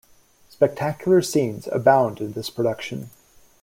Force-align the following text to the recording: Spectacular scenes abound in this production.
Spectacular 0.49 1.21
scenes 1.21 1.67
abound 1.67 2.21
in 2.21 2.33
this 2.33 2.49
production. 2.49 3.11